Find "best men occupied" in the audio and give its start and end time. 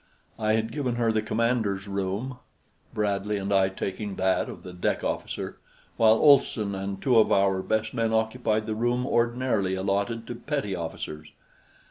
7.61-8.65